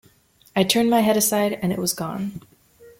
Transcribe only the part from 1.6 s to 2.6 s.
and it was gone.